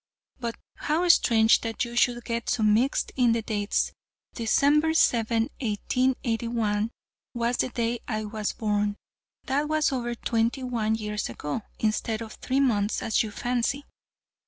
But 0.39 0.55
how 0.77 1.07
strange 1.09 1.61
that 1.61 1.85
you 1.85 1.95
should 1.95 2.25
get 2.25 2.49
so 2.49 2.63
mixed 2.63 3.11
in 3.15 3.33
the 3.33 3.43
dates 3.43 3.91
December 4.33 4.95
7, 4.95 5.43
1881, 5.59 6.89
was 7.35 7.57
the 7.57 7.69
day 7.69 7.99
I 8.07 8.25
was 8.25 8.51
born. 8.51 8.95
That 9.45 9.67
was 9.67 9.91
over 9.91 10.15
twenty 10.15 10.63
one 10.63 10.95
years 10.95 11.29
ago, 11.29 11.61
instead 11.77 12.23
of 12.23 12.33
three 12.33 12.59
months, 12.59 13.03
as 13.03 13.21
you 13.21 13.29
fancy." 13.29 13.85